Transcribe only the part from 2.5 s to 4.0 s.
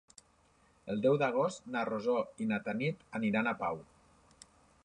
na Tanit aniran a Pau.